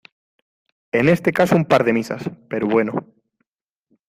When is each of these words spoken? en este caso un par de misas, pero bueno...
en 0.93 1.09
este 1.09 1.31
caso 1.31 1.55
un 1.55 1.65
par 1.65 1.83
de 1.83 1.93
misas, 1.93 2.23
pero 2.49 2.65
bueno... 2.65 3.05